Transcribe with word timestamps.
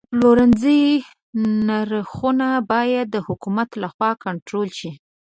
د 0.03 0.03
پلورنځي 0.09 0.81
نرخونه 1.67 2.47
باید 2.71 3.05
د 3.11 3.17
حکومت 3.27 3.69
لخوا 3.83 4.11
کنټرول 4.25 4.69
شي. 4.79 4.91